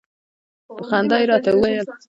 [0.77, 1.87] په خندا يې راته وویل.